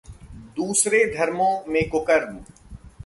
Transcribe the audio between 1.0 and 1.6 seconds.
धर्मों